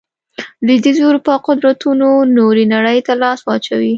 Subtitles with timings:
[0.65, 2.07] لوېدیځې اروپا قدرتونو
[2.37, 3.89] نورې نړۍ ته لاس واچوي.